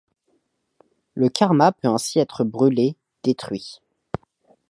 [1.13, 3.81] Le karma peut ainsi être bruler, détruit.